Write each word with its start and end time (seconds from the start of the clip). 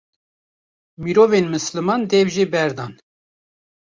mirovên 1.03 1.45
misliman 1.53 2.01
dev 2.11 2.27
jê 2.35 2.45
berdan. 2.53 2.93